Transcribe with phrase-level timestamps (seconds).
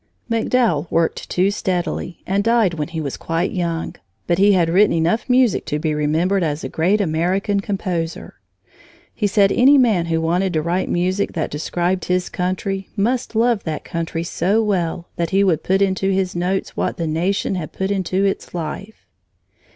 [0.31, 4.93] MacDowell worked too steadily and died when he was quite young, but he had written
[4.95, 8.33] enough music to be remembered as a great American composer.
[9.13, 13.63] He said any man who wanted to write music that described his country must love
[13.65, 17.71] that country so well that he would put into his notes what the nation had
[17.71, 19.05] put into its life.